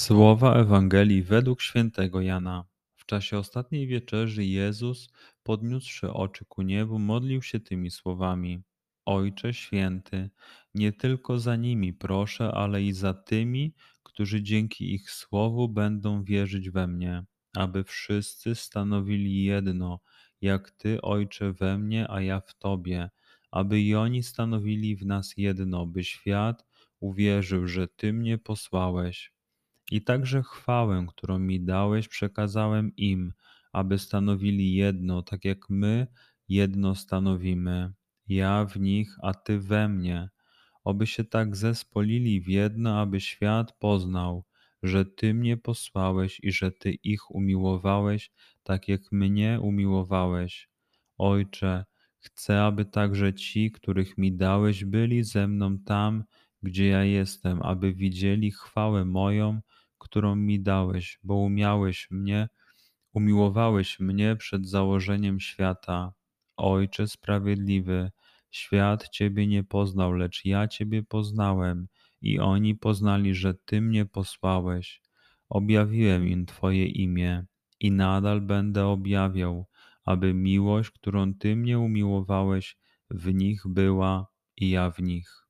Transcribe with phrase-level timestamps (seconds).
[0.00, 2.64] Słowa Ewangelii według świętego Jana.
[2.96, 5.08] W czasie ostatniej wieczerzy Jezus,
[5.42, 8.62] podniósłszy oczy ku niebu, modlił się tymi słowami:
[9.04, 10.30] Ojcze święty,
[10.74, 16.70] nie tylko za nimi proszę, ale i za tymi, którzy dzięki ich słowu będą wierzyć
[16.70, 17.24] we mnie,
[17.56, 20.00] aby wszyscy stanowili jedno,
[20.40, 23.10] jak Ty, Ojcze, we mnie, a ja w Tobie,
[23.50, 26.66] aby i oni stanowili w nas jedno, by świat
[27.00, 29.39] uwierzył, że Ty mnie posłałeś.
[29.90, 33.32] I także chwałę, którą mi dałeś, przekazałem im,
[33.72, 36.06] aby stanowili jedno, tak jak my
[36.48, 37.92] jedno stanowimy.
[38.28, 40.28] Ja w nich, a Ty we mnie.
[40.84, 44.44] Oby się tak zespolili w jedno, aby świat poznał,
[44.82, 48.30] że Ty mnie posłałeś i że Ty ich umiłowałeś,
[48.62, 50.68] tak jak mnie umiłowałeś.
[51.18, 51.84] Ojcze,
[52.18, 56.24] chcę, aby także ci, których mi dałeś, byli ze mną tam,
[56.62, 59.60] gdzie ja jestem, aby widzieli chwałę moją,
[60.10, 62.48] którą mi dałeś, bo umiałeś mnie,
[63.12, 66.12] umiłowałeś mnie przed założeniem świata.
[66.56, 68.10] Ojcze sprawiedliwy,
[68.50, 71.88] świat Ciebie nie poznał, lecz ja Ciebie poznałem
[72.20, 75.02] i oni poznali, że Ty mnie posłałeś.
[75.48, 77.44] Objawiłem im Twoje imię
[77.80, 79.66] i nadal będę objawiał,
[80.04, 82.76] aby miłość, którą Ty mnie umiłowałeś,
[83.10, 85.49] w nich była i ja w nich.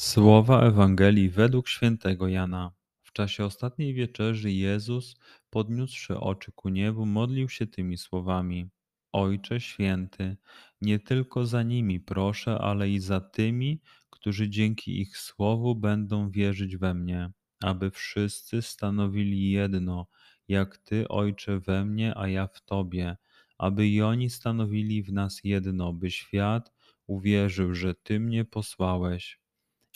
[0.00, 2.72] Słowa Ewangelii według świętego Jana.
[3.02, 5.16] W czasie ostatniej wieczerzy Jezus,
[5.50, 8.68] podniósłszy oczy ku niebu, modlił się tymi słowami:
[9.12, 10.36] Ojcze święty,
[10.80, 16.76] nie tylko za nimi proszę, ale i za tymi, którzy dzięki ich słowu będą wierzyć
[16.76, 17.30] we mnie,
[17.62, 20.06] aby wszyscy stanowili jedno,
[20.48, 23.16] jak Ty, Ojcze, we mnie, a ja w Tobie,
[23.58, 26.72] aby i oni stanowili w nas jedno, by świat
[27.06, 29.47] uwierzył, że Ty mnie posłałeś.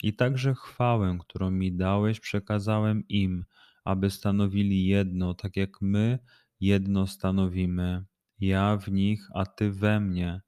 [0.03, 3.45] I także chwałę, którą mi dałeś, przekazałem im,
[3.85, 6.19] aby stanowili jedno, tak jak my
[6.59, 8.05] jedno stanowimy.
[8.39, 10.41] Ja w nich, a Ty we mnie.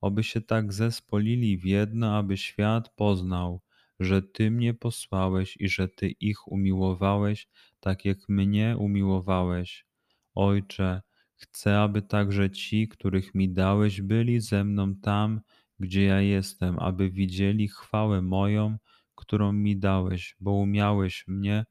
[0.00, 3.62] Oby się tak zespolili w jedno, aby świat poznał,
[4.00, 7.48] że Ty mnie posłałeś i że Ty ich umiłowałeś,
[7.80, 9.86] tak jak mnie umiłowałeś.
[10.34, 11.02] Ojcze,
[11.34, 15.40] chcę, aby także ci, których mi dałeś, byli ze mną tam,
[15.80, 18.78] gdzie ja jestem, aby widzieli chwałę moją,
[19.18, 21.66] którą mi dałeś, bo umiałeś mnie,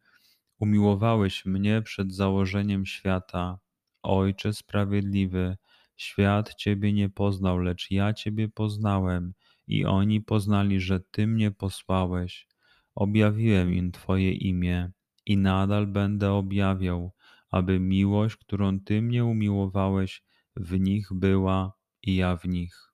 [0.60, 3.60] umiłowałeś mnie przed założeniem świata.
[4.04, 5.58] Ojcze sprawiedliwy,
[5.96, 9.34] świat Ciebie nie poznał, lecz ja Ciebie poznałem
[9.68, 12.48] i oni poznali, że Ty mnie posłałeś.
[12.96, 14.92] Objawiłem im Twoje imię
[15.26, 17.12] i nadal będę objawiał,
[17.52, 20.24] aby miłość, którą Ty mnie umiłowałeś,
[20.56, 21.74] w nich była
[22.04, 22.94] i ja w nich.